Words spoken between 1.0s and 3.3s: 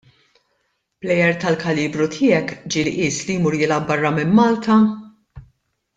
Plejer tal-kalibru tiegħek ġieli qies